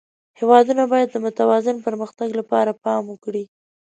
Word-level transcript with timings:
هېوادونه 0.39 0.83
باید 0.91 1.09
د 1.11 1.17
متوازن 1.25 1.77
پرمختګ 1.85 2.29
لپاره 2.39 2.79
پام 2.83 3.03
وکړي. 3.09 3.43